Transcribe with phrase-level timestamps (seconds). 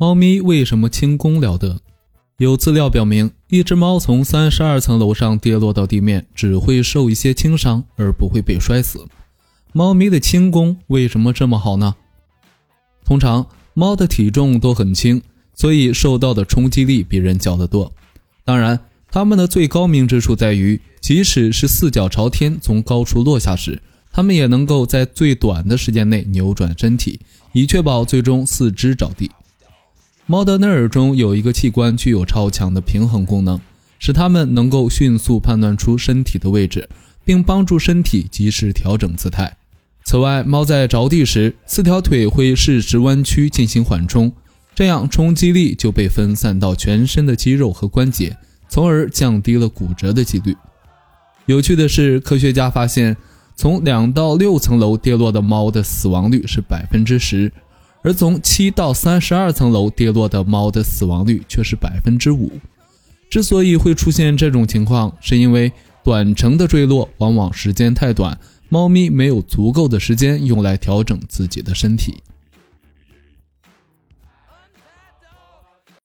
[0.00, 1.80] 猫咪为什么轻功了得？
[2.36, 9.04] 有资料表明，一只猫从三十二层楼上跌落到地面，只会受一些轻伤，而不会被摔死。
[9.72, 11.96] 猫咪的轻功为什么这么好呢？
[13.04, 15.20] 通常，猫的体重都很轻，
[15.52, 17.92] 所以受到的冲击力比人小得多。
[18.44, 18.78] 当然，
[19.10, 27.18] 它们的最高明之处在于，即使是四脚朝天从高处落下时，它们也能够在最短的时间内扭转身体，
[27.52, 29.28] 以确保最终四肢着地。
[30.30, 33.58] 猫的内耳中有一个器官具有超强的平衡功能，
[33.98, 36.86] 使它们能够迅速判断出身体的位置，
[37.24, 39.56] 并帮助身体及时调整姿态。
[40.04, 44.30] 此外，猫在着地时，四条腿会适时弯曲进行缓冲。
[44.74, 48.36] 这样冲击力就被分散到全身的肌肉和关节，
[48.68, 50.54] 从而降低了骨折的几率。
[51.46, 53.16] 有趣的是，科学家发现，
[53.56, 57.50] 从两到六层楼跌落的猫的死亡率是百分之十，
[58.02, 62.50] 而从七到三十二层楼跌落的猫的死亡率却是百分之五。
[63.30, 65.70] 之所以会出现这种情况，是因为
[66.02, 72.22] 短程的坠落往往时间太短，猫咪没有足够的时间用来调整自己的身体。